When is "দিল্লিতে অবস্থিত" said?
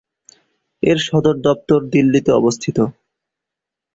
1.93-2.77